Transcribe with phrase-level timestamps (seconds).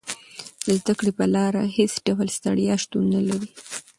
[0.65, 3.49] د زده کړې په لار کې هېڅ ډول ستړیا شتون نه لري.